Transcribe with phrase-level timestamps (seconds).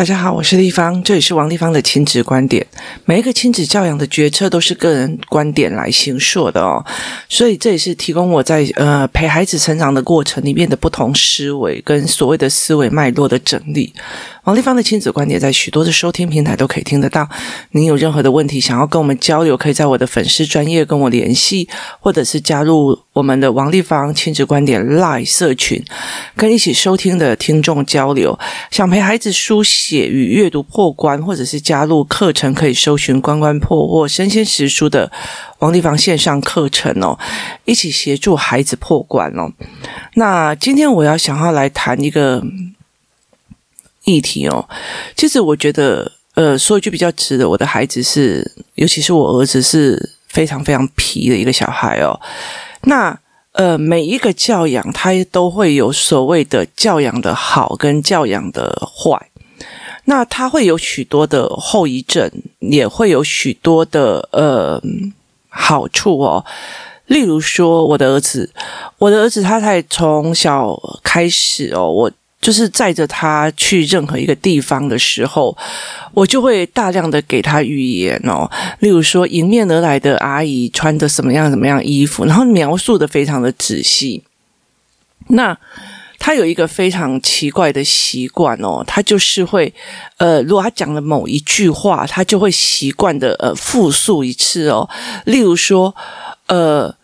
[0.00, 2.66] 大家好，我是丽芳，这里是王丽芳的亲子观点。
[3.04, 6.82] 每一个亲子教养的决策都是个人观点来形塑的哦，
[7.28, 13.92] 所以这也是提供我在呃陪孩子成长的过程里面的不同思维跟所谓的思维脉络的整理。
[14.44, 17.28] 王丽芳的亲子观点在许多的收听平台都可以听得到。
[17.72, 21.68] 您有任何的问题想要跟我们交流，可以在我的粉丝专业跟我联系，
[22.00, 25.84] 或者是加入我们的王丽芳亲子观点 Live 社群，
[26.34, 28.36] 跟一起收听的听众交流。
[28.70, 35.10] 想陪孩子书写解与阅读破关，或者是加入课程，可以搜寻“关关破”或“身先实书”的
[35.58, 37.18] 王立芳线上课程哦，
[37.64, 39.50] 一起协助孩子破关哦。
[40.14, 42.42] 那今天我要想要来谈一个。
[44.04, 44.66] 议题哦，
[45.14, 52.18] 其实我觉得，呃，说一句比较直的，我的孩子是，尤其是我儿子是非常非常皮的一个小孩哦。
[52.84, 53.16] 那
[53.52, 59.29] 呃，每一个教养，他都会有所谓的教养的好跟教养的坏，
[60.10, 64.82] 那他会有许多的后遗症，也会有许多的呃
[65.48, 66.44] 好处哦。
[67.06, 68.50] 例如说，我的儿子，
[68.98, 72.10] 我的儿子，他才从小开始哦，我。
[72.40, 75.54] 就是载着他去任何一个地方的时候，
[76.14, 84.22] 我就会大量的给他语言哦，例如说迎面而来的阿姨穿的什么样什么样衣服，然后描述的非常的仔细。
[85.28, 85.54] 那
[86.20, 89.74] 他有一个非常奇怪的习惯哦，他就是会
[90.18, 94.88] 呃，如果他讲了某一句话，他就会习惯的呃复述一次哦，
[95.24, 95.92] 例如说
[96.46, 96.94] 呃。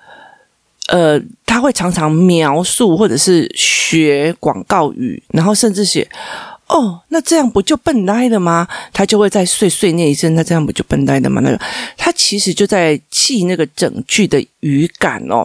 [0.88, 6.08] 呃，他会常常描述或者是学广告语，然后甚至写
[6.68, 11.60] “哦，那这样不就笨呆了吗？”他就会再碎碎念一声，“那这样不就笨呆了吗？”那个
[11.96, 15.44] 他其实就在记那个整句的语感哦。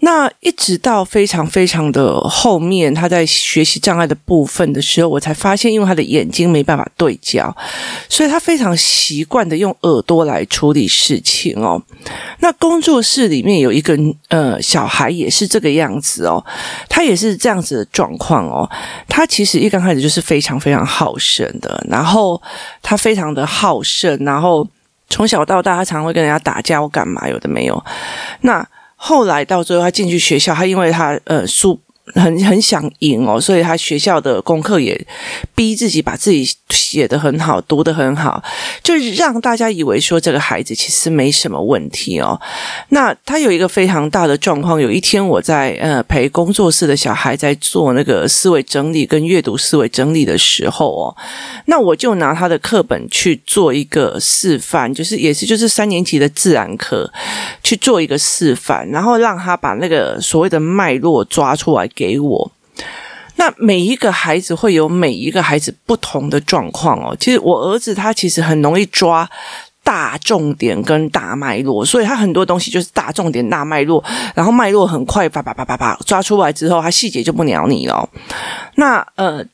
[0.00, 7.56] 那一直到非常非常的后面，他在学习障碍的部分的时候，我才发现，因为他的眼睛没办法对焦，
[8.06, 11.82] 所以他非常习惯的用耳朵来处理事情哦。
[12.40, 13.98] 那工作室里面有一个
[14.28, 16.44] 呃小孩也是这个样子哦，
[16.90, 18.68] 他也是这样子的状况哦。
[19.08, 22.40] 他其实一刚开始就是非常非常好胜的，然后
[22.82, 24.68] 他非常的好胜，然后
[25.08, 27.82] 从小到大他常会跟人家打架，我干嘛有的没有
[28.42, 28.66] 那。
[29.06, 31.83] 后来到最后，他进去学校，他因为他呃书。
[32.12, 35.06] 很很想赢哦，所以他学校的功课也
[35.54, 38.42] 逼自己把自己写得很好，读得很好，
[38.82, 42.38] 就是让大家以为说这个孩子其实没什么问题哦。
[42.90, 51.16] 那他有一个非常大的状况，有一天我在呃陪工作室的小孩在做那个思维整理跟阅读思维整理的时候哦，
[51.64, 57.10] 那我就拿他的课本去做一个示范，就是也是就是三年级的自然课
[57.62, 61.88] 去做一个示范，然后让他把那个所谓的脉络抓出来。
[61.94, 62.50] 给我，
[63.36, 67.16] 那每一个孩子会有每一个孩子不同的状况哦。
[67.18, 69.28] 其实我儿子他其实很容易抓
[69.82, 74.02] 大重点跟大脉络，所以他很多东西就是大重点大脉络，
[74.34, 78.08] 然后脉络很快啪啪啪啪啪抓出来之后，他细节就不鸟你了。
[78.76, 79.44] 那呃。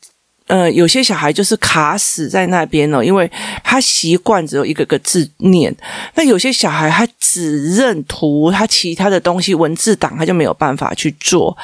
[0.50, 3.30] 呃，有些小孩就是卡死在那边了，因为
[3.62, 5.72] 他习惯只有一个个字念。
[6.16, 11.56] 那有些小孩他只认图，他其他的东西文字档他就没有办法去做。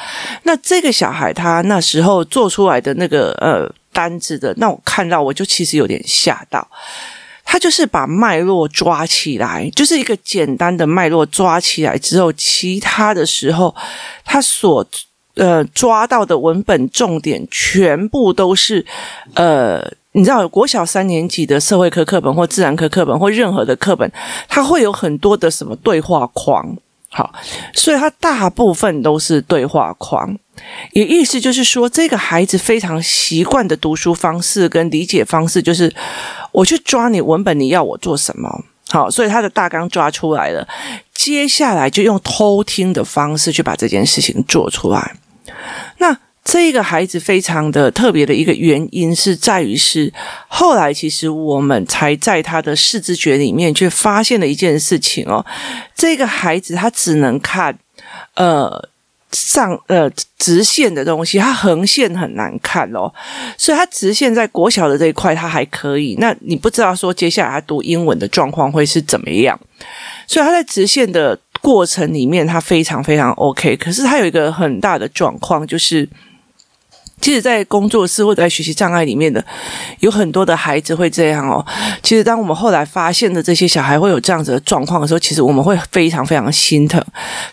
[0.43, 6.65] 那这个小孩他那时候做出来的那个呃单子的，那我看到我就其实有点吓到。
[7.43, 13.75] 他就是把脉络抓起来，就是一个简单的脉络抓起来之后，其他的时候
[14.23, 14.87] 他所。
[15.37, 18.85] 呃，抓到的文本重点全部都是，
[19.35, 19.79] 呃，
[20.13, 24.11] 你知道，国小三年级的社会科课本或自然科课本或任何的课本，
[24.47, 26.75] 它会有很多的什么对话框，
[27.09, 27.31] 好，
[27.73, 30.35] 所以它大部分都是对话框，
[30.93, 35.93] 也意思就是说，这个孩子非常习惯的读书方式跟理解方式，就是
[36.51, 38.63] 我去抓你文本，你要我做什么？
[38.89, 40.67] 好，所以他的大纲抓出来了，
[41.13, 45.15] 接下来就用偷听的方式去把这件事情做出来。
[45.97, 50.13] 那这个孩子非常的特别的一个原因是在于是
[50.47, 55.45] 后来其实我们才在他的视知觉里面去发现了一件事情哦，
[55.93, 57.77] 这个孩子他只能看
[58.35, 58.87] 呃
[59.33, 63.13] 上呃直线的东西，他横线很难看哦，
[63.57, 66.15] 所以他直线在国小的这一块他还可以。
[66.17, 69.59] 那你不知道说接下来他读英文的状况会是怎么样，
[70.25, 71.37] 所以他在直线的。
[71.61, 76.07] 过程里面，他非常非常 OK，可是他有一个很大的状况，就是
[77.19, 79.43] 其实，在工作室或者在学习障碍里面的
[80.01, 81.65] 有很多的孩子会这样哦。
[82.03, 87.03] 其实，当我们后来发现的这些小孩会有这样子的状况的时候，其实我们会非常非常心疼。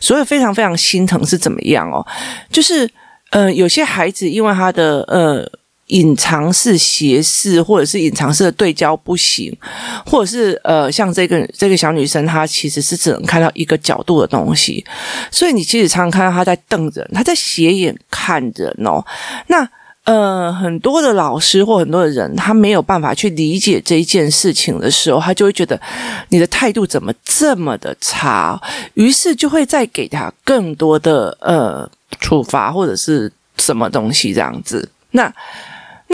[0.01, 2.07] 所以，非常非常心疼是怎么样哦？
[2.51, 2.89] 就是
[3.31, 5.51] 呃，有些孩子因为他的呃
[5.95, 9.57] 隐藏式斜视，或者是隐藏式的对焦不行，
[10.05, 14.85] 或者是呃，像这个这个小女生，她其实是只能看到一个角度的东西，
[15.31, 19.05] 所以你其实常常看到她在瞪人，她在斜眼看人哦。
[19.47, 19.69] 那
[20.05, 25.81] 呃，很多的老师或很多的人，他没有办法去理解这一件事情的时候，他就会觉得
[26.29, 28.61] 你的态度怎么这么的差，
[28.93, 31.89] 于是就会再给他更多的呃
[32.21, 34.87] 处罚或者是什么东西这样子。
[35.13, 35.33] 那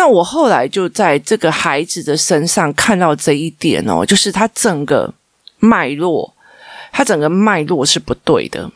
[0.01, 5.13] 那我后来就在这个孩子的身上看到这一点哦，就是他整个
[5.59, 6.33] 脉络，
[6.91, 8.71] 他整个脉络是不对的。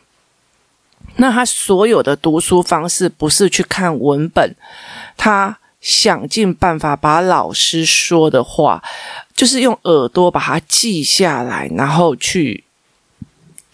[1.15, 4.55] 那他所有的读书方式不是去看文本，
[5.17, 8.83] 他想尽办法把老师说的话，
[9.33, 12.64] 就是用耳朵把它记下来，然后去。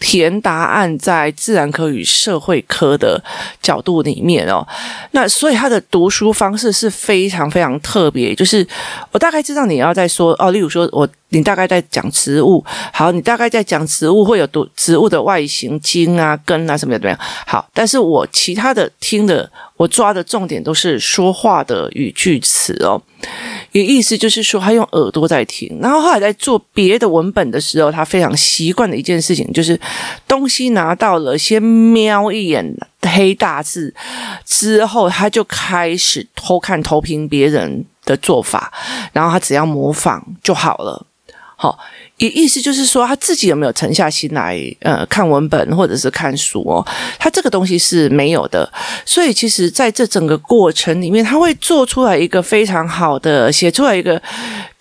[0.01, 3.23] 填答案在自然科与社会科的
[3.61, 4.67] 角度里面哦，
[5.11, 8.67] 那所以他的读书方式是非常非常特别，就是
[9.11, 12.63] 我大概知道你要在说哦，例如说我你大概在讲植物，
[12.93, 17.19] 好，你大概在讲植物会有多植物的外形、茎啊、根啊什么的怎么样？
[17.47, 23.01] 好，但是我其他的听的我抓的重点都是说话的语句词哦。
[23.71, 29.79] 也意思就是说，他用耳朵在听，然后后来在做别的文本的时候，他非常习惯的一件事情就是，
[30.27, 33.93] 东西拿到了，先瞄一眼黑大字，
[34.45, 38.73] 之后他就开始偷看偷听别人的做法，
[39.13, 41.05] 然后他只要模仿就好了。
[41.61, 41.77] 好，
[42.17, 46.83] 也意思就是说，他自己有没有沉下心来，呃，看文本或者是看书哦，
[47.19, 48.67] 他这个东西是没有的。
[49.05, 54.19] 所以，其实在这整个过程里面，他会做出来一个非常好的，写出来一个。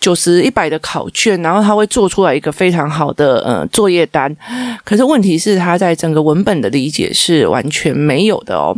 [0.00, 4.35] 九十一百的考卷，然后他会做出来一个非常好的呃作业单，
[4.82, 8.75] 可是问题是他在整个文本的理解是完全没有的哦。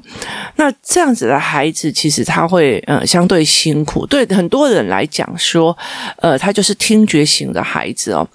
[0.57, 5.77] 那这样子的孩子，其实他会呃相对辛苦，对很多人来讲说，
[6.17, 8.27] 呃，他就是听觉型的孩子哦。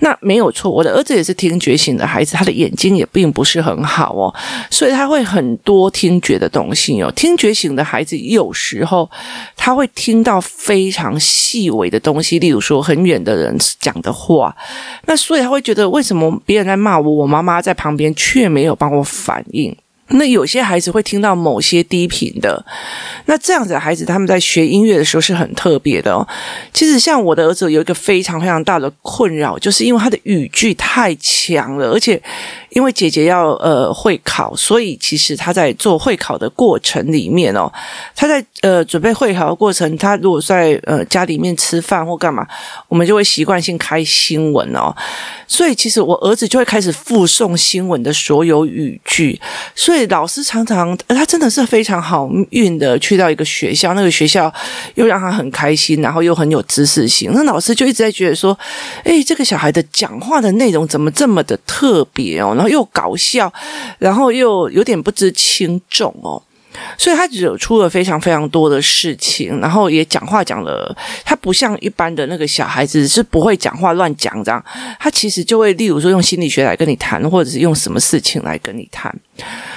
[0.00, 4.34] 那没有错，我的儿子也是听觉型的孩子，他的眼睛也并不是很好哦，
[4.68, 7.12] 所以他会很多听觉的东西哦。
[7.14, 9.08] 听觉型的孩子有时候
[9.56, 12.23] 他会听到非常细微的东西。
[12.38, 14.54] 例如说很远的人讲的话，
[15.06, 19.76] 那所以他会觉得为什么别人在骂我，我妈妈在旁边却没有帮我反应？
[20.08, 22.64] 那有些孩子会听到某些低频的，
[23.26, 26.26] 那这样子的孩子他们在学音乐的时候是很特别的哦。
[26.72, 32.20] 其实像我的儿子有一个非常非常大的困扰，就是因为他的语句太强了，而且。
[32.70, 37.72] 因为姐姐要呃会考，所以其实他在做会考的过程里面哦，
[38.16, 42.44] 他在呃准备会考的过程，他如果在呃家里面吃饭或干嘛，
[42.88, 44.92] 我们就会习惯性开新闻哦，
[45.46, 49.40] 所以其实我儿子就会开始复诵新闻的所有语句，
[49.76, 54.52] 所以所以老师常常他真的是非常好运的去到一个学校，那个学校
[54.96, 58.58] 又让他很开心，然后又很有知识性，那老师就一直在觉得说，
[59.04, 62.54] 哎，这个小孩的讲话的内容怎么这么的特别哦？
[62.56, 63.52] 然后又搞笑，
[64.00, 66.42] 然后又有点不知轻重哦，
[66.98, 74.64] 所以他惹出了非常非常多的事情，然后也讲话讲了，他不像一般的那个小孩子是不会讲话乱讲这样，
[74.98, 79.14] 他其实就会例如说用心理学来跟你谈，或者是用什么事情来跟你谈，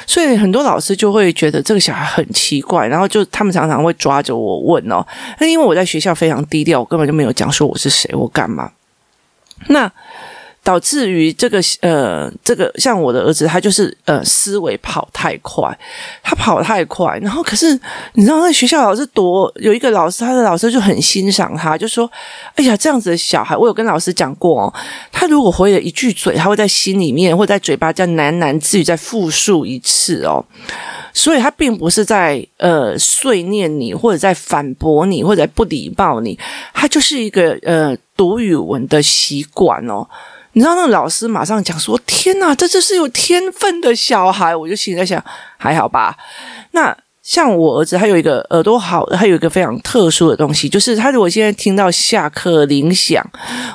[0.05, 5.05] 所以很多老师就会觉得这个小孩很奇怪，然后就他们常常会抓着我问哦，
[5.39, 8.71] 那因为我在学校非常低调，我根本就没有讲说我是谁，我干嘛，
[9.67, 9.91] 那。
[10.67, 15.65] 导致于这个呃，这个像我的儿子，他就是呃思维跑太快，
[16.21, 17.71] 他跑太快，然后可是
[18.15, 22.11] 你知道那学校老师多有一个老师，他的老师就很欣赏他，就说
[22.55, 24.73] ：“哎呀，这样子的小孩，我有跟老师讲过哦，
[25.09, 30.43] 他如果回了一句嘴，他会在心里面或在嘴巴这样喃喃自语再复述一次哦，
[31.13, 36.37] 所以他并不是在呃碎念你，或者在反驳你，或者不礼貌你，
[36.73, 40.05] 他就是一个呃读语文的习惯哦。”
[40.53, 45.23] 你知道那个老师马上讲说：“天哪，这就是有天分的小孩。”我就心里在想，
[45.55, 46.17] 还好吧。
[46.71, 53.23] 那像我儿子，他有一个耳朵好，他有一个非常特殊的东西，就是他如果现在听到下课铃响，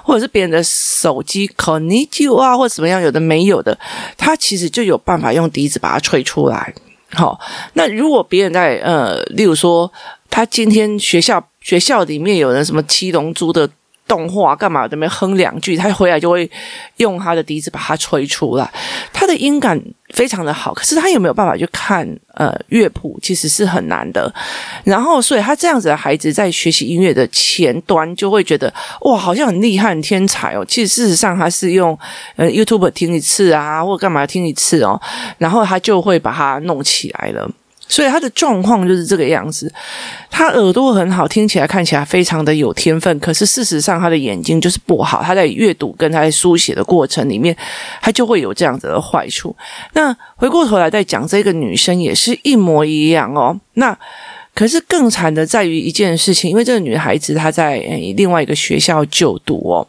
[0.02, 3.78] 或者是别人的手机 connect 啊，或者怎么样，有的没有的，
[4.16, 6.75] 他其实就有办法用笛子把它吹出来。
[7.12, 7.38] 好，
[7.75, 9.92] 那如果别人在呃，例如说
[10.28, 13.70] 他今天学校学校里面有人什么七龙珠的。
[14.12, 14.83] 动画干嘛？
[14.83, 16.50] 在那边哼两句，他回来就会
[16.99, 18.71] 用他的笛子把它吹出来。
[19.11, 23.19] 他的音感非常的好，可是他有没有办法去看呃乐谱？
[23.23, 24.31] 其实是很难的。
[24.85, 30.62] 然后，所以他这样子的孩子在学习音乐的前端就会觉得哇，好像很厉害、很天才哦。
[30.69, 31.99] 其实事实上，他是用
[32.37, 35.00] 呃 YouTube 听一次啊，或者干嘛听一次哦，
[35.38, 37.50] 然后他就会把它弄起来了。
[37.92, 39.70] 所以他的状况就是这个样子。
[40.30, 45.22] 他耳朵很好，听起来看起来非常的有天分，可是事实上他的眼睛就是不好。
[45.22, 47.54] 他在阅读跟他在书写的过程里面，
[48.00, 49.54] 他就会有这样子的坏处。
[49.92, 53.54] 那回过头来再讲这个女生也是一模一样哦。
[53.75, 53.94] 那
[54.54, 57.76] 可是更惨的在于一件事情，因为这个女孩子她在
[58.16, 59.87] 另外一个学校就读哦。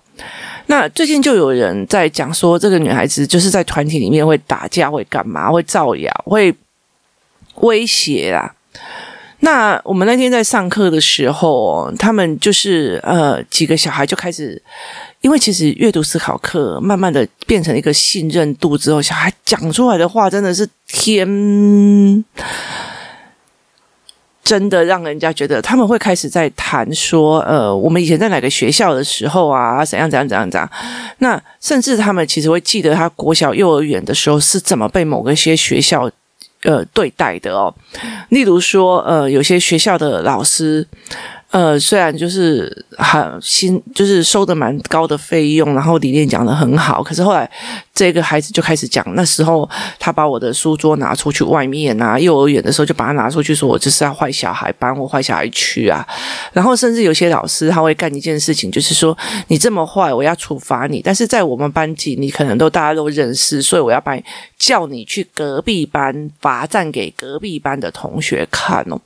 [0.68, 6.54] 那最近就有人在讲说，这个女孩子就是在团体里面会打架，会干嘛，会造谣，会
[7.56, 8.56] 威胁啦。
[9.40, 14.62] 那我们那天在上课的时候，他们就是呃几个小孩就开始，
[15.22, 22.24] 因为其实阅读思考课慢慢的变成一个信任度之后，小孩讲出来的话真的是天。
[24.44, 30.70] 真的让人家觉得他们会开始在谈说，呃，我们以前在哪个学校的时候啊，怎样怎样怎样怎样。
[31.20, 36.12] 那甚至他们其实会记得他国小、幼儿园的时候是怎么被某个些学校
[36.64, 37.74] 呃对待的哦。
[38.30, 40.88] 例如说，呃，有些学校的老师。
[41.54, 47.48] 呃，虽然就是很新，就是收的蛮高的费用，然后理念讲得很好，可是后来
[47.94, 49.70] 这个孩子就开始讲，那时候
[50.00, 56.04] 他把我的书桌拿出去外面啊，幼儿园的时候就把它拿出去，说我就是要坏小孩，搬我坏小孩去啊，
[56.54, 59.16] 然后甚至有些老师他会干一件事情，就是说
[59.50, 64.24] 你这么坏，我要处罚你，但是在我们班级你可能都大家都认识，所以我要把你
[64.58, 69.00] 叫你去隔壁班罚站给隔壁班的同学看哦。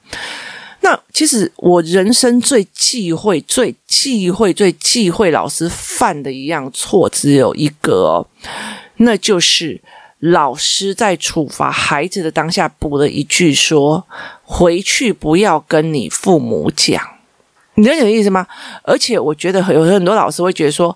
[0.88, 8.28] 那其实我人生最忌讳、最忌讳、最忌讳老师犯的一样错，只有一个哦，
[8.98, 9.82] 那就是
[10.20, 14.06] 老师在处罚孩子的当下补了一句说
[14.44, 17.04] ：“回去不要跟你父母讲。”
[17.76, 18.48] 你理解意思吗？
[18.84, 20.96] 而且我觉得有很多老师会觉得说，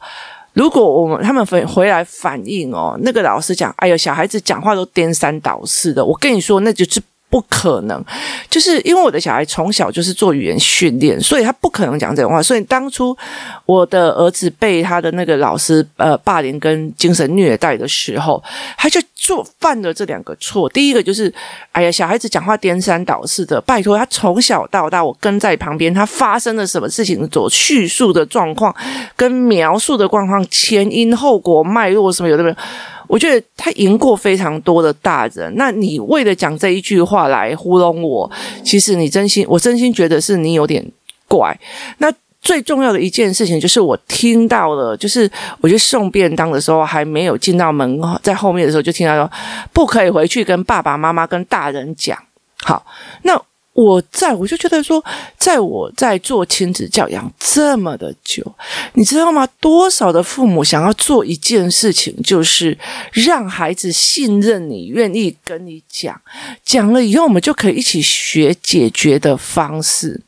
[0.54, 7.02] 如果我们他们回回来反映哦，那个老师讲：“哎呦，小孩子讲话都颠三倒四的。”我跟你说，那就是。
[7.32, 8.04] 不可能，
[8.50, 12.44] 就是因为我的小孩从小就是做语言训练，所以他不可能讲这种话。
[12.44, 13.18] 所以当初
[13.66, 18.44] 我的儿子被他的那个老师呃霸凌跟精神虐待的时候，
[18.78, 20.68] 他就做犯了这两个错。
[20.70, 21.34] 第一个就是，
[21.72, 28.76] 哎呀，小孩子讲话颠三倒四的，拜托他从小到大我跟在旁边，他发生了什么事情，所叙述的状况
[29.16, 32.56] 跟描述的状况，前因后果脉络什么有的没有。
[33.12, 38.32] 我觉得他赢过非常多的大人，那你为了讲这一句话来糊弄我，
[38.64, 40.82] 其实你真心，我真心觉得是你有点
[41.28, 41.54] 怪。
[41.98, 42.10] 那
[42.42, 49.30] 最重要的一件事情就是我听到了，就是我去送便当的时候还没有进到门，在后面的时候就听到说
[49.74, 52.18] 不可以回去跟爸爸妈妈跟大人讲。
[52.64, 52.86] 好，
[53.24, 53.38] 那。
[53.82, 55.04] 我在我就觉得说，
[55.38, 58.44] 在我在做亲子教养这么的久，
[58.94, 59.48] 你知道吗？
[59.60, 62.78] 多少的父母想要做一件事情，就是
[63.12, 66.22] 让孩子信任你，愿意跟你讲，
[66.64, 70.22] 讲了以后我们就可以一起学解决的方式。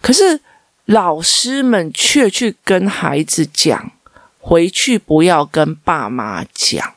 [0.00, 0.40] 可是
[0.84, 3.92] 老师们却去跟孩子讲，
[4.38, 6.94] 回去不要跟爸妈讲。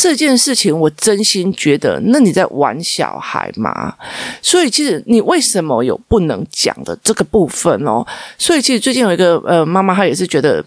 [0.00, 3.94] 这件事情，我真心觉得，那你在玩小孩吗？
[4.40, 8.02] 所以，其实你为什么有不能讲的这个部分哦？
[8.38, 10.64] 所以，其实最近有一个呃妈妈，她也是觉得，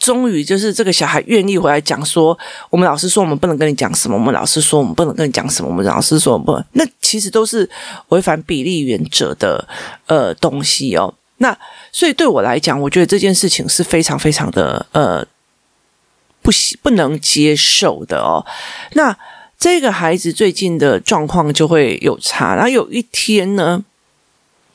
[0.00, 2.36] 终于就是这个小孩愿意回来讲说，
[2.68, 7.70] 我们老师说我们不能跟你讲什么，我们老师说我们不能跟你讲什么，我们老师说我们不，那其实都是
[8.08, 9.68] 违反比例原则的
[10.06, 11.14] 呃东西哦。
[11.36, 11.56] 那
[11.92, 15.24] 所以对我来讲，我觉得这件事情是非常非常的呃。
[16.46, 18.46] 不不能接受的哦。
[18.92, 19.16] 那
[19.58, 22.54] 这个孩子最近的状况就会有差。
[22.54, 23.82] 然后有一天呢，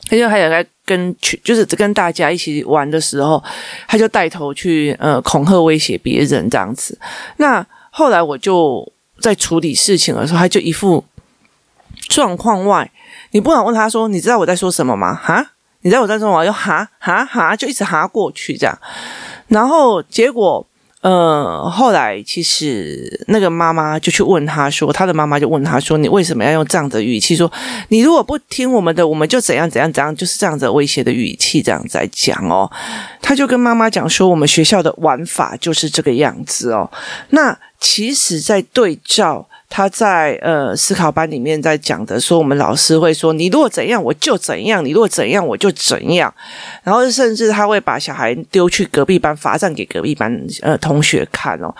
[0.09, 3.41] 他就还有在跟去，就是跟大家一起玩的时候，
[3.87, 6.99] 他就带头去呃恐吓威胁别人这样子。
[7.37, 8.85] 那后来我就
[9.21, 11.05] 在处理事情的时候，他就一副
[12.09, 12.91] 状况外，
[13.31, 15.51] 你不能问他说：“你知道我在说什么吗？”哈，
[15.83, 16.45] 你知道我在说什么？
[16.45, 18.77] 就哈哈哈，就一直哈过去这样。
[19.47, 20.67] 然后结果。
[21.01, 27.51] 呃，后来其实那个妈妈就去问他说，他的妈妈就问他说：“你为什么要用这样的语气说？
[27.89, 32.72] 你如果不听我们的，我们就怎样怎样怎样，就是这样子威胁的语气这样在讲哦。”
[33.20, 36.89] 他就跟妈妈讲说：“我们学校的玩法就是这个样子哦。”
[37.31, 39.48] 那其实，在对照。
[39.73, 46.31] 他在呃思考班里面在讲的说，我们老师会说，你如果怎样我就怎样，你如果怎样我就怎样，
[46.83, 51.73] 然后甚至他会把小孩丢去隔壁班罚站给隔壁班呃同学看哦，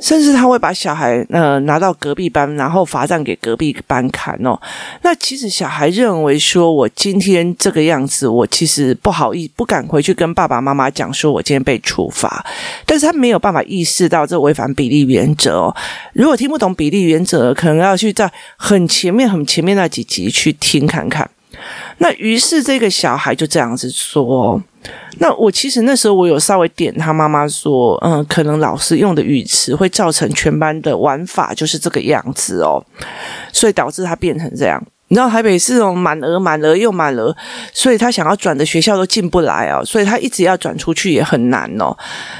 [0.00, 4.60] 甚至他会把小孩呃拿到隔壁班，然后罚站给隔壁班看哦。
[5.00, 12.44] 那其实小孩认为说，我今天这个样子，我其实不好意不敢回去跟爸爸妈妈讲说我今天被处罚，
[12.84, 15.74] 但是他没有办法意识到这违反比例原则哦。
[16.12, 17.29] 如果听不懂比例原则。
[17.54, 21.28] 可能要去在很前面、很前面那几集去听看看。
[21.98, 24.60] 那于是这个小孩就这样子说。
[25.18, 32.82] 那我其实那时候我有稍微点他妈妈说，嗯，可能老师用的语词会造成全班的玩法就是这个样子哦，
[33.52, 34.82] 所以导致他变成这样。
[35.10, 37.36] 你知道台北是那种满额、满额又满额，
[37.72, 41.92] 所以他想要转的学校都进不来哦，所以他一直要转出去也很难哦。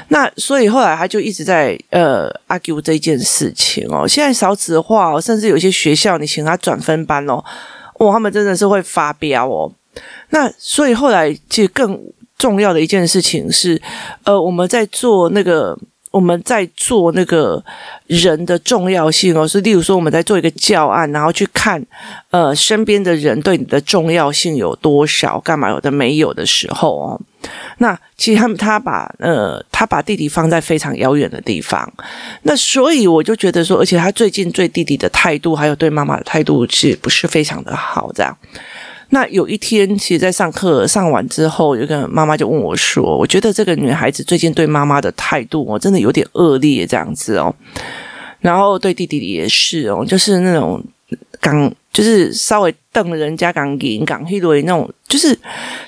[0.08, 4.06] 那所以后来他就一直在呃 argue 这件事情哦。
[4.06, 7.44] 现在少子化哦，甚至有些学校你请他转分班哦，
[7.98, 9.72] 哇，他们真的是会发飙哦。
[10.28, 12.00] 那所以后来其实更
[12.38, 13.82] 重要的一件事情是，
[14.22, 15.76] 呃，我们在做那个。
[16.10, 17.64] 我们在做那个
[18.06, 21.80] 人的重要性哦，是例如说我们在做一个教案，然后去看
[22.30, 27.20] 呃身边的人对你的重要性有多少，干嘛有的没有的时候哦，
[27.78, 31.92] 那其实他们他把呃他把弟弟放在非常遥远的地方，
[32.42, 38.36] 那所以我就觉得说，而且他最近对弟弟的态度，还有对妈妈的态度，是不是非常的好这样？
[39.12, 47.52] 那有一天，其实，在上课上完之后，有个妈妈就问我说：“我觉得这个女孩子最近对妈妈的态度，哦，真的有点恶劣，这样子哦。
[48.38, 50.80] 然后对弟弟也是哦，就是那种
[51.40, 55.36] 刚，就是稍微瞪人家刚眼刚黑的那种，就是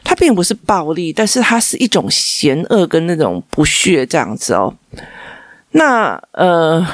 [0.02, 4.74] 他并不是暴力，但是他是一种嫌恶跟那种不屑这样子哦。
[5.70, 6.84] 那呃，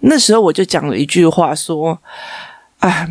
[0.00, 1.98] 那时候我就讲了一句话说
[2.80, 3.06] ：‘啊。’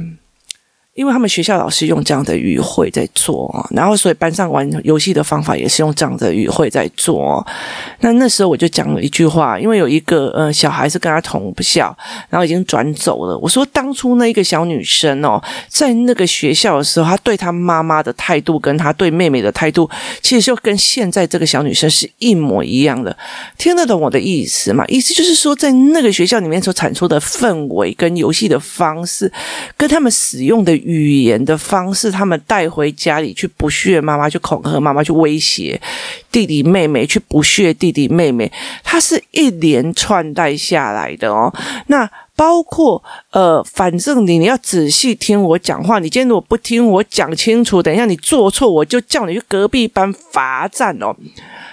[0.95, 7.45] 因为他们学校老师用这样的语汇在做，然后所以班上玩游戏的方法也是用这样的语汇在做。
[7.99, 11.93] 那那时候我就讲了一句话，因为有一个呃小孩是跟他同校，
[12.29, 13.37] 然后已经转走了。
[13.39, 19.89] 我说当初那一个小女生哦，在那个学校的时候，她对她妈妈的态度跟她对妹妹的态度，
[20.21, 23.13] 其实就跟现在这个小女生是一模一样的。
[23.57, 24.85] 听得懂我的意思吗？
[24.87, 29.29] 意思就是说，在那个学校里面所产出的氛围跟游戏的方式，
[29.75, 30.84] 跟他们使用的。
[30.85, 35.81] 语言的方式，他们带回家里去不屑妈妈，去恐吓妈妈，去威胁
[36.31, 38.51] 弟弟妹妹，去不屑弟弟妹妹，
[38.83, 41.51] 他是一连串带下来的哦。
[41.87, 51.15] 那包括呃，反正你你要仔细听我讲话，你今天如果不听我讲清楚，等一下你做错，我就叫你去隔壁班罚站哦，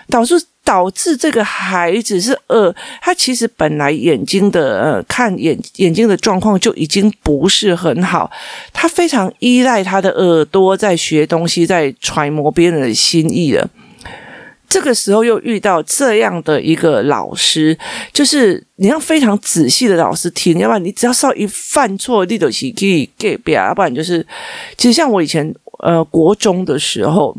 [0.09, 0.47] 导致。
[0.65, 8.31] 导致这个孩子是呃，他其实本来眼睛的呃看眼眼睛的状况就已经不是很好，
[8.73, 13.69] 他非常依赖他的耳朵在学东西，在揣摩别人的心意了。
[14.69, 17.77] 这个时候又遇到这样的一个老师，
[18.13, 24.27] 就是你要非常仔细的老师听，要不然你只要稍一犯错，你都是可以给别，要不然就是
[24.79, 27.37] 其实像我以前呃国中的时候。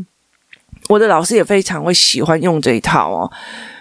[0.89, 3.31] 我的老师也非常会喜欢用这一套哦。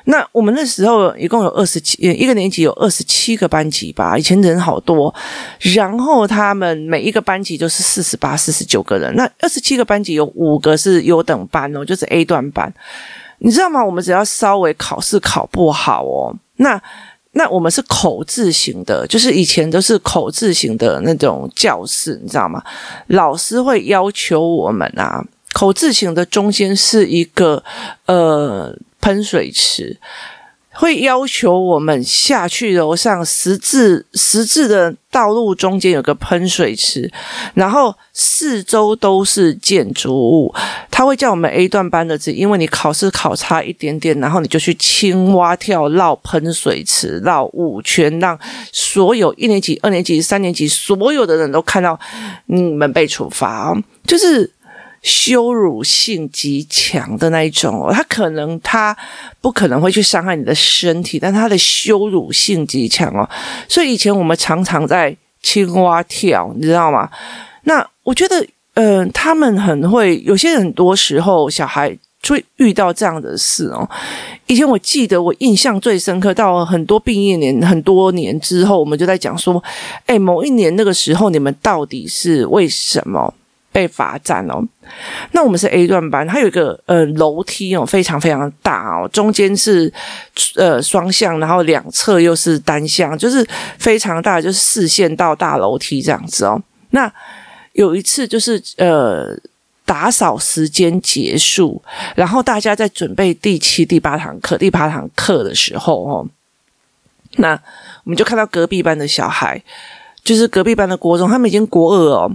[0.05, 5.15] 那我们那时候一共有二十七，一个年级有二十七个班级吧，以前人好多。
[5.75, 9.15] 然后他们每一个班级都是四十八、四十九个人。
[9.15, 12.73] 那二十七个班级有五个是优等班哦，就是 A 段班。
[13.38, 13.85] 你知道吗？
[13.85, 16.81] 我们只要稍微考试考不好哦，那
[17.33, 22.61] 那我们是口字型的，就是以前都是口字型的那种教室，你知道吗？
[23.07, 25.25] 老师会要求我们啊。
[25.62, 27.62] 口字形的中间是一个
[28.07, 29.96] 呃喷水池，
[30.72, 37.09] 会要求我们下去楼上十字十字的道路中间有个喷水池，
[37.55, 40.53] 然后四周都是建筑物。
[40.90, 48.37] 他会叫我们 A 段班的字，因为你考试考差一点点，然后你就去青蛙跳绕喷水池绕五圈，让
[48.72, 51.96] 所有一年级、二年级、三年级所有的人都看到
[52.46, 53.72] 你们被处罚，
[54.05, 54.51] 就是。
[55.03, 58.97] 羞辱性极强的那一种哦，他可能他
[59.41, 63.29] 不可能会去伤害你的身体，但他的羞辱性极强哦。
[63.69, 67.11] 所以以前我们常常在青蛙跳，你知道吗？
[67.65, 71.97] 那我觉得，嗯、他们很会，有些很多时候小孩
[72.29, 73.88] 会遇到这样的事哦。
[74.47, 79.61] 以前我记得我印象最深刻，到很多毕业年很多年之后，我们就在讲说，
[80.07, 83.35] 哎，某一年那个时候，你们到底是为什么？
[83.73, 84.63] 被罚站哦，
[85.33, 89.91] 那我们是 A 段班，它有一个呃楼梯哦，非常非常大哦，中间是
[90.57, 93.45] 呃双向，然后两侧又是单向，就是
[93.79, 96.63] 非常大，就是视线到大楼梯这样子哦。
[96.91, 97.11] 那
[97.73, 99.35] 有一次就是呃
[99.87, 101.83] 打扫时间结束，
[102.15, 106.29] 然后大家在准备第七、第八堂课、第八堂课的时候哦，
[107.37, 107.59] 那
[108.05, 109.63] 我们就看到隔壁班的小孩。
[110.25, 112.31] 就是隔壁班的国中，他们已经国二哦，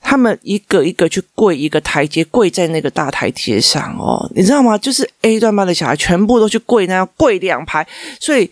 [0.00, 4.76] 他们一个一个去跪一个台阶，跪在那个大台阶上哦，你知道吗？
[4.76, 7.86] 就是 A 段班的小孩全部都去跪那样跪两排，
[8.18, 8.50] 所以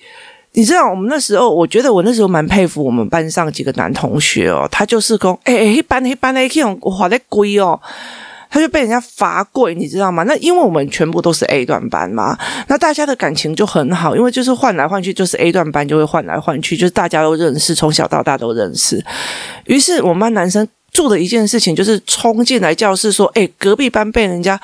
[0.53, 7.81] 你知道，我们那时候，我觉得我那时候蛮佩服我们班上几个男同学哦，他就是说，哎、欸，一般一般的，这种花的贵哦。
[8.51, 10.23] 他就被人家罚跪，你知道吗？
[10.23, 12.35] 那因为我们全部都是 A 段班嘛，
[12.69, 19.05] 那大家的感情就很好，因为就是换来换去，就是 A 段班就会换来换去，就是大家都认识，从小到大都认识。
[19.67, 20.67] 于是我们班男生
[20.99, 24.61] 做的一件事情就是冲进来教室说：“哎，隔壁班被人家。”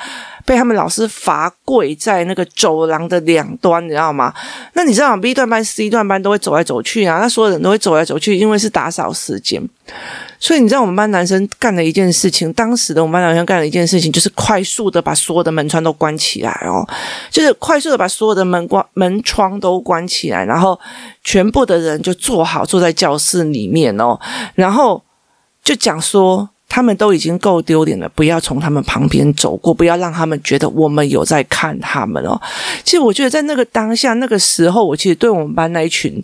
[0.47, 4.31] 被他们老师罚跪在那个走廊的两端，你知道吗？
[4.75, 9.67] 那你知道 B 段班、C 段班都会走来走去啊，那所有人都会走来走去，因为是打扫时间。
[10.39, 16.87] 所以你知道我们班男生干了一件事情，当时的我们班男生干了一件事情，就是快速的把所有的门窗都关起来哦，
[17.31, 20.79] 就是快速的把所有的门关门窗都关起来，然后
[21.23, 24.21] 全部的人就坐好，坐在教室里面哦，
[24.55, 25.03] 然后
[25.65, 26.51] 就讲说。
[26.67, 32.41] 他们都已经够丢脸了，不要从他们旁边走过，不要让他们觉得我们有在看他们哦。
[32.83, 36.21] 其实我觉得在那个当下、那个时候，我其实对我们班那一群，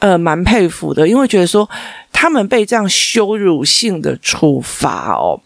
[0.00, 1.70] 呃，蛮佩服的，因为觉得说
[2.10, 5.40] 他们被这样羞辱性的处罚哦，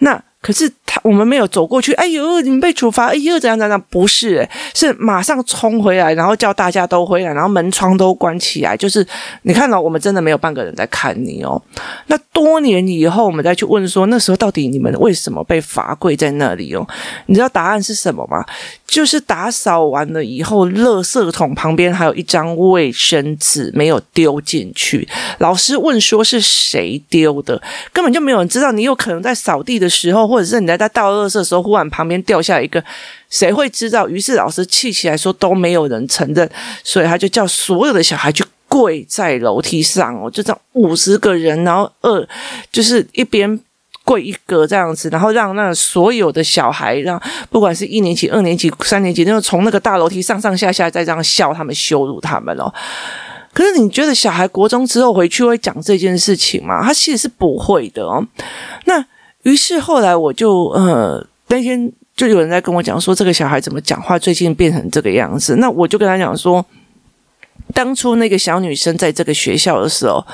[0.00, 0.20] 那。
[0.44, 1.94] 可是他，我们没有走过去。
[1.94, 3.06] 哎呦，你们被处罚！
[3.06, 3.82] 哎呦，怎样怎样？
[3.88, 8.76] 不是，是马上冲回来，然后叫大家都回来，然后门窗都关起来。
[8.76, 9.06] 就是
[9.44, 11.60] 你看到、我们真的没有半个人在看你哦。
[12.08, 16.86] 那多年以后，我们再去问说，那时候到底你们为什么被罚跪在那里哦？
[17.24, 18.44] 你知道答案是什么吗？
[18.86, 25.08] 就是打扫完了以后，垃圾桶旁边还有一张卫生纸没有丢进去。
[25.38, 27.60] 老师问说是谁丢的，
[27.94, 28.70] 根本就没有人知道。
[28.70, 30.33] 你有可能在扫地的时候。
[30.34, 32.82] 或者是你在他倒垃圾的时候，忽然旁边掉下一个，
[33.30, 34.08] 谁会知道？
[34.08, 36.50] 于是老师气起来说都没有人承认，
[36.82, 42.28] 所以他就叫所有的小孩去跪在楼梯上哦，就这样五十个人，然后二
[42.72, 43.60] 就是一边
[44.04, 52.74] 跪一个这样子，然后让那所有的小孩，让不管是一年级、二年级、三年级，那就从那个大楼梯上上下下再这样笑他们、羞辱他们哦。
[53.52, 56.82] 可是你觉得小孩国中之后回去会讲这件事情吗？
[56.82, 58.26] 他其实是不会的哦。
[58.86, 59.06] 那。
[59.44, 65.56] 于是后来我就呃那天就有人在跟我讲说，这个小孩怎么讲话最近变成这个样子？
[65.56, 66.64] 那我就跟他讲说，
[67.72, 70.24] 当初那个小女生在这个学校的时候，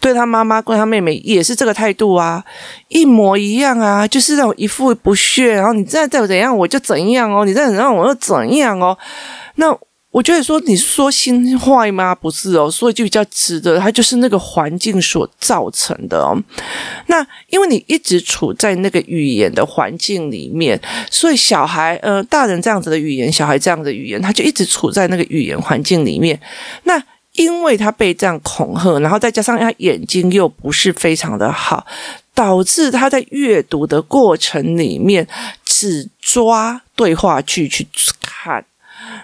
[0.00, 2.44] 对她妈妈跟她妹妹也是这个态度啊，
[2.88, 8.96] 一模一样啊，就是那种一副不屑，然后你再再怎样我就怎样哦，你再怎样我就怎样哦，
[9.56, 9.78] 那。
[10.12, 12.14] 我觉得说你说心坏吗？
[12.14, 16.36] 不是哦，所以就比较直的，它就是那个环境所造成的哦。
[17.06, 20.78] 那因为你一直处在那个语言的环境里面，
[21.10, 26.38] 所以小孩呃，大人这样子的语言，小孩这样的语言，他就一直处在那个语言环境里面。
[26.84, 31.86] 那因为他被这样恐吓，然后再加上他眼睛又不是非常的好，
[32.34, 35.26] 导致他在阅读的过程里面
[35.64, 37.88] 只抓对话句去
[38.20, 38.66] 看，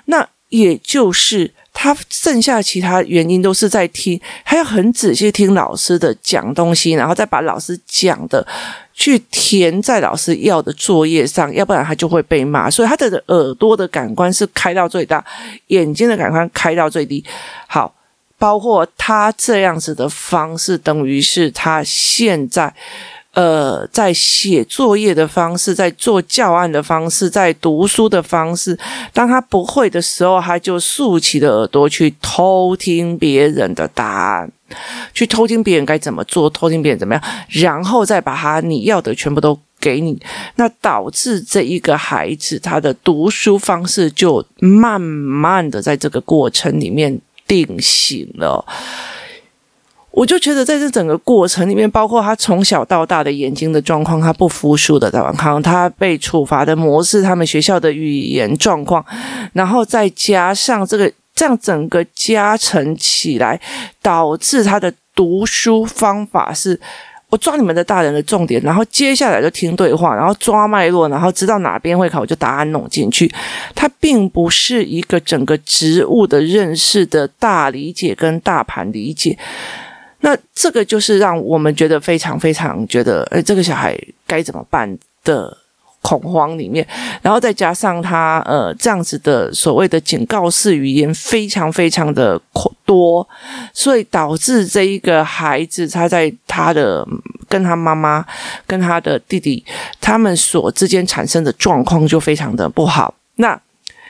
[0.06, 0.26] 那。
[0.48, 8.46] 也就是他剩下其他原因都是在听，他要很仔细听老师的讲东西，然后再把老师讲的
[8.94, 12.70] 去填在老师要的作业上，要不然他就会被骂。
[12.70, 15.24] 所以他的耳朵的感官是开到最大，
[15.68, 17.24] 眼睛的感官开到最低。
[17.66, 17.94] 好，
[18.38, 22.74] 包括他这样子的方式，等于是他现在。
[23.38, 28.76] 呃，在写作业的方式，在做教案的方式，在读书的方式，
[29.12, 34.50] 当他不会的时候，他就竖起的耳朵去偷听别人的答案，
[35.14, 40.20] 去偷听别人该怎么做，偷听别人怎么样，然后再把他你要的全部都给你，
[40.56, 48.64] 那导致这一个孩子他的读书方式就慢慢的在这个过程里面定型了。
[50.18, 59.04] 我就觉得，在这整个过程里面，包括他从小到大的眼睛的状况，他不服输的状况，他被处罚的模式，他们学校的语言状况，
[59.52, 63.60] 然后再加上这个这样整个加成起来，
[64.02, 66.80] 导致他的读书方法是：
[67.28, 73.32] 我抓你们的大人的重点，然后接下来就听对话，然后抓脉络，然后知道哪边会考，我就答案弄进去。
[73.72, 79.38] 它并不是一个整个植物的认识的大理解跟大盘理解。
[80.20, 85.56] 那这个就是让我们觉得非常非常觉得，诶，这个小孩该怎么办的
[86.02, 86.86] 恐慌里面，
[87.22, 92.40] 然后再加上他呃这样子的所谓的警告式语言非常非常的
[92.84, 93.26] 多，
[93.72, 97.06] 所以导致这一个孩子他在他的
[97.48, 98.24] 跟他妈妈
[98.66, 99.64] 跟他的弟弟
[100.00, 103.14] 他们所之间产生的状况就非常的不好。
[103.36, 103.60] 那。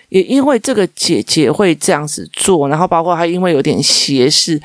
[0.09, 4.61] 也因为这个姐姐会这样子做，然后包括她因为有点斜视，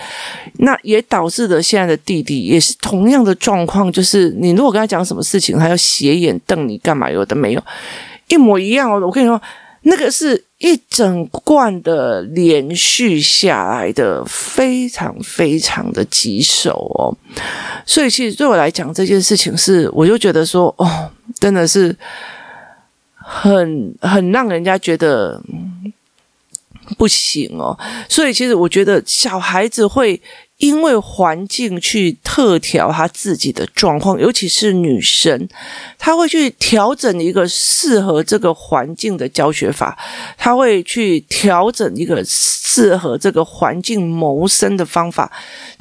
[0.60, 7.12] 那也导致了现在的弟弟也是同样的状况，就是你如果跟他讲什么事情，他要斜眼瞪你干嘛？
[7.12, 7.64] 有的没有，
[8.30, 9.02] 一模一样哦。
[9.06, 9.42] 我跟你说，
[9.82, 17.14] 那个是一整罐的连续下来的非常非常的棘手哦，
[17.86, 21.94] 所以其实对我来讲这件事情是，我就觉得说哦，真的是
[23.42, 25.42] 很很让人家觉得
[26.98, 30.22] 不行哦，所以其实我觉得小孩子会。
[30.58, 35.50] 因为环境去特调他自己的状况，尤其是女生，
[35.98, 39.98] 她会去调整一个适合这个环境的教学法，
[40.38, 45.30] 她会去调整一个适合这个环境谋生的方法，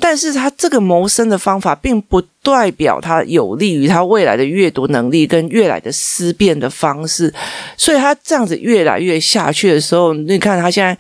[0.01, 7.33] 但是她这个谋生的方法并不代表他有利于他未来的阅读能力跟未来的思辨的方式，
[7.77, 10.97] 所以他这样子越来越下去的时候，你看他现在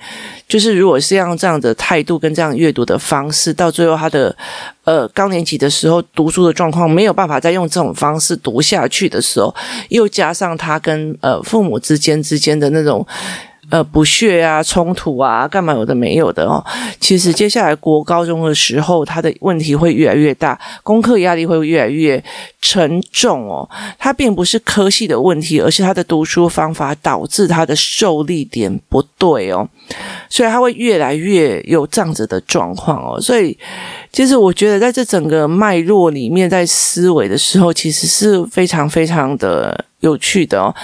[0.47, 4.35] 就是如果是用这样的态度跟这样阅读的方式，到最后他的
[4.85, 9.53] 呃高年级的时候读书的状况没有办法再用这种方式读下去的时候，
[9.89, 13.05] 又加上他跟呃父母之间之间的那种。
[13.73, 16.63] 呃，不屑啊，冲突啊，干嘛有的没有的哦。
[17.01, 22.23] 其实接下来国高中的时候，他的问题会越来越大，功课压力会越来越
[22.61, 23.67] 沉重哦。
[23.99, 29.67] 他并不是科系的问题，而是他的读书方法导致他的受力点不对哦，
[30.29, 33.19] 所以他会越来越有这样子的状况哦。
[33.19, 33.57] 所以，
[34.13, 40.75] 其实我觉得在这整个脉络里面，在思维的时候，其实是非常非常的有趣的哦。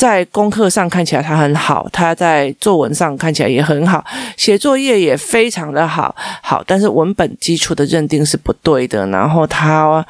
[0.00, 4.02] 在功课上看起来他很好，他在作文上看起来也很好，
[4.34, 10.02] 写作业也非常的好，好，但是文本基础的认定是不对的，然后他。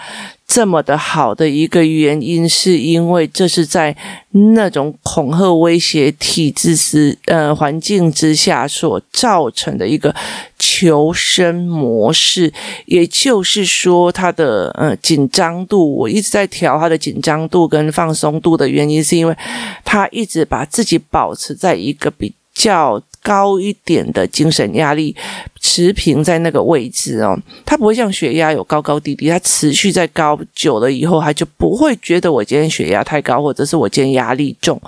[0.52, 3.96] 这么的好的一个原因，是因为这是在
[4.30, 10.12] 那种恐吓、威胁体制之呃环境之下所造成的一个
[10.58, 12.52] 求生模式。
[12.86, 19.36] 也就是说，他的呃紧张度，我一直在调他的紧张度跟放松度的原因，是因为
[19.84, 23.00] 他一直把自己保持在一个比较。
[23.22, 25.14] 高一点的精神压力
[25.60, 34.80] 持平在那个位置哦，他不会像血压有高高低低，他持续在高久了以后，他就不会觉得我今天血压太高，或者是我今天压力重，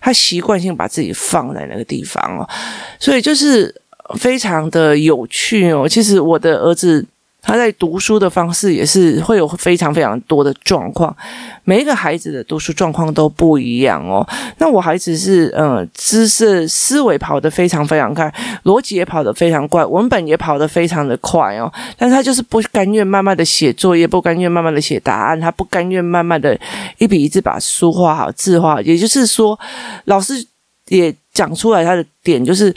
[0.00, 2.48] 他习惯性把自己放在那个地方哦，
[2.98, 3.74] 所以就是
[4.18, 5.88] 非常的有趣哦。
[5.88, 7.06] 其实我的儿子。
[7.40, 11.16] 他在读书的方式也是会有非常非常多的状况，
[11.64, 14.26] 每一个孩子的读书状况都不一样哦。
[14.58, 18.30] 那我孩子是呃知识思维跑得非常非常快，
[18.64, 21.72] 逻辑也跑得非常快，文本也跑得非常的快哦。
[21.96, 26.58] 但他就是不甘愿慢慢的写作业，不甘愿慢慢的写答案，他不甘愿慢慢的
[26.98, 28.82] 一笔一字把书画好，字画。
[28.82, 29.58] 也就是说，
[30.04, 30.44] 老师
[30.88, 32.74] 也讲出来他的点就是。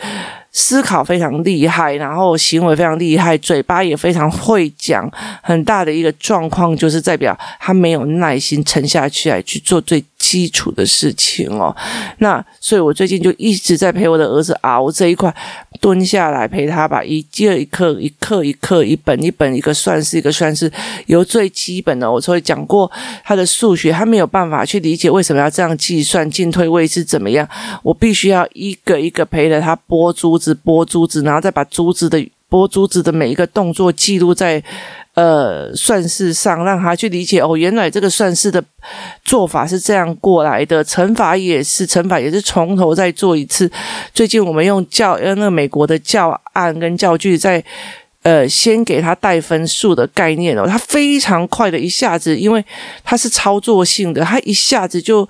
[0.52, 5.10] 思考非常厉害，然后行为非常厉害，嘴巴也非常会讲。
[5.42, 11.76] 很大的一个状况就是代表他没有耐心沉下去来去做最基础的事情哦。
[12.20, 15.36] 那所以，我最近就一直在陪我的儿子熬这一块，
[15.82, 20.72] 蹲下来陪他把一节一课一课一课一本一本一个算式一个算式，
[21.08, 22.90] 由最基本的，我所以讲过
[23.24, 27.50] 他的数学，他没有办法去理解为什么要这样计算进退位是怎么样，
[27.82, 30.52] 我必须要一个一个陪着他拨珠子。
[30.64, 34.62] 拨珠子，然后再把珠子的拨珠子的每一个动作记录在
[35.13, 38.63] 呃算式上，让他去理解哦，原来这个算式的
[39.24, 43.69] 做法是这样过来的，乘法也是，乘法也是从头再做一次。
[44.13, 47.63] 最近我们用教呃那个美国的教案跟教具在
[48.24, 52.63] 呃先给他带分数的概念哦，他非常快的一下子，因为
[53.04, 55.28] 他是操作性的，他一下子就。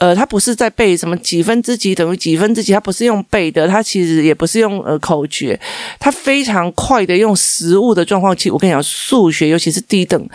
[0.00, 5.60] 呃，他不是在背什么几分之几等于几分之几，他不是用背的，他其实也不是用呃口诀，
[5.98, 8.50] 他非常快的用实物的状况去。
[8.50, 10.28] 我跟你讲，数学尤其是低等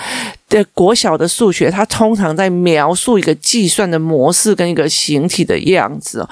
[0.47, 6.23] 的国小的数学，他通常在描述一个计算的模式跟一个形体的样子。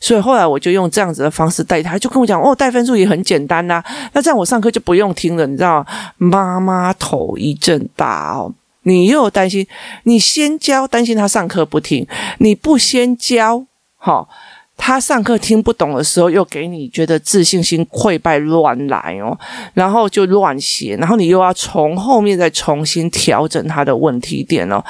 [0.00, 3.80] 所以后来我就用这样子的方式带他，就跟我讲哦，带分数也很简单呐、
[4.12, 5.86] 那这样我上课就不用听了，你知道？
[6.18, 8.52] 妈妈头一阵大哦。
[8.82, 9.66] 你又担心，
[10.04, 12.06] 你先教，担心他上课不听；
[12.38, 13.64] 你不先教，
[13.96, 14.28] 好，
[14.76, 19.38] 他上课听不懂的时候，又给你觉得自信心溃败乱来哦，
[19.74, 24.82] 然后就乱写，然后你又要从后面再重新调整他的问题点哦。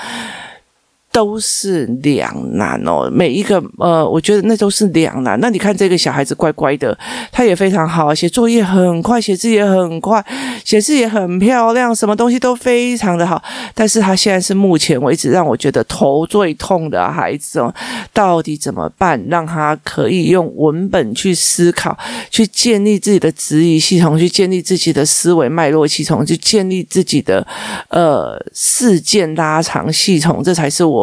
[1.12, 5.38] 都是两难哦，每一个呃，我觉得那都是两难。
[5.40, 6.98] 那你看这个小孩子乖乖的，
[7.30, 10.24] 他也非常好，写作业很快，写字也很快，
[10.64, 13.42] 写字也很漂亮，什么东西都非常的好。
[13.74, 17.72] 但是他现在是目前为止让我觉得头最痛的孩子哦，
[18.14, 19.22] 到底怎么办？
[19.28, 21.94] 让他可以用文本去思考，
[22.30, 27.46] 去建立自己的质疑系统，去建立自己的思维脉络系统，去建立自己的
[27.90, 31.01] 呃事件拉长系统，这才是我。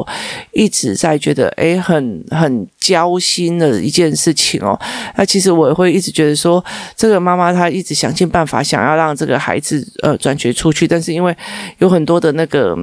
[0.52, 4.80] 一直在觉得诶很很焦心的一件事情哦。
[5.16, 6.64] 那其实我也会一直觉得说，
[6.96, 11.36] 这个妈妈她一直想尽办法想要让这个孩子呃转学出去，但是因为
[11.78, 12.78] 有很多的那个。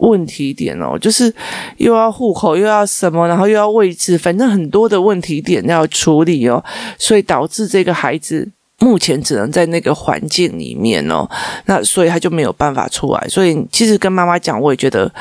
[0.00, 1.34] 问题点哦，就是
[1.78, 6.64] 又要户口，又要什么，然后又要位置，反正很多的问题点要处理哦，
[6.96, 11.28] 所以导致这个孩子目前只能在那个环境里面哦，
[11.64, 13.26] 那所以他就没有办法出来。
[13.28, 15.12] 所以其实跟妈妈讲，我也觉得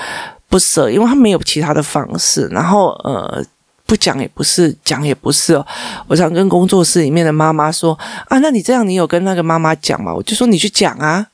[0.50, 2.48] 不舍，因为他没有其他的方式。
[2.48, 3.44] 然后呃，
[3.86, 5.66] 不讲也不是，讲也不是哦。
[6.08, 10.14] 我想跟工作室里面的妈妈说啊，那你这样，你有跟那个妈妈讲吗？
[10.14, 11.28] 我就说你去讲啊。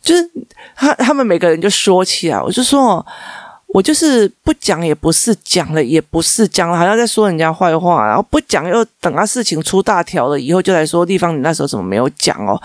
[0.00, 0.30] 就是
[0.76, 3.04] 他，他们每个人就说起来，我就说，
[3.66, 12.62] 我就是不讲也不是，讲了也不是，讲了好像在说人家坏话，然后不讲又等他事情出大条了以后就来说地方，你那时候怎么没有讲哦？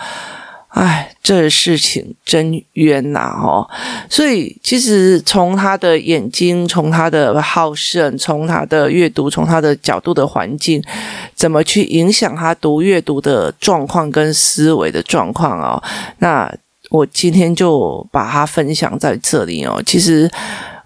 [0.74, 3.32] 哎，这事情真冤呐！
[3.42, 3.66] 哦，
[4.08, 10.82] 所以其实从他的眼睛，从他的好胜，从他的阅读，从他的角度的环境，
[11.34, 15.82] 怎么去影响他读阅读的状况跟思维的状况哦？
[16.18, 16.54] 那。
[16.90, 19.82] 我今天就把它分享在这里哦。
[19.84, 20.30] 其实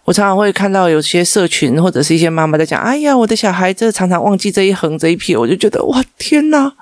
[0.05, 6.73] 我常常会看到有些社群或者是一些妈妈在讲：“哎呀，我的小孩子常常忘记这一横这一撇。”我就觉得哇，天哪，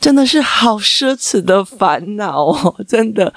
[0.00, 3.32] 真的是好奢侈的烦恼哦， 真的。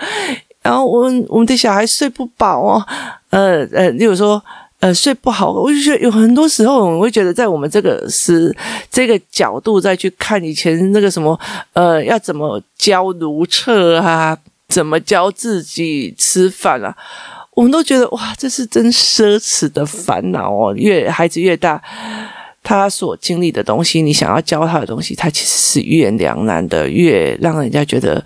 [0.62, 2.86] 然后我们我们的小孩睡不饱哦，
[3.30, 4.44] 呃呃，例如说
[4.80, 8.56] 呃睡不好，我就觉得有很多时候我们会觉得在我们这个是
[8.90, 11.40] 这个角度再去看以前那个什么
[11.74, 14.38] 呃要怎么教如厕啊。
[14.72, 16.96] 怎么教自己吃饭啊？
[17.56, 20.74] 我们都觉得哇，这是真奢侈的烦恼哦。
[20.74, 21.84] 越孩子越大，
[22.64, 28.24] 他所经历的东西，你想要教他的东西，他其实是越两难的，越让人家觉得。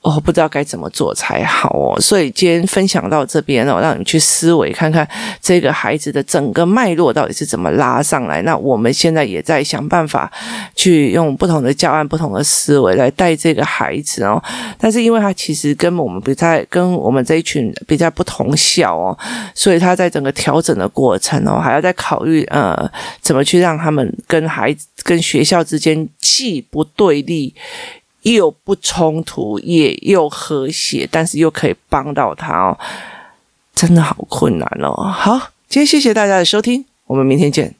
[0.00, 5.06] 哦，不知道该怎么做才好哦，所以今天分享到这边哦，让你去思维看看
[5.42, 8.40] 这个孩子的整个脉络到底是怎么拉上来。
[8.42, 10.30] 那我们现在也在想办法
[10.76, 14.40] 去用不同的教案、不同的思维来带这个孩子哦。
[14.78, 19.18] 但是因为他其实跟我们比较，跟我们这一群比较不同校哦，
[19.52, 22.88] 所以他在整个调整的过程哦，还要再考虑呃，
[23.20, 27.52] 怎么去让他们跟孩子、跟学校之间既不对立。
[28.22, 32.78] 又不冲突，也又和谐，但是又可以帮到他哦，
[33.74, 34.92] 真的好困难哦。
[35.10, 37.74] 好，今天谢谢大家的收听，我们明天见。